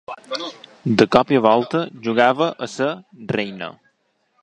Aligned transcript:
De 1.01 1.07
cop 1.17 1.35
i 1.37 1.43
volta, 1.47 1.83
jugava 2.09 2.51
a 2.67 2.71
ser 2.79 2.91
reina. 3.37 3.73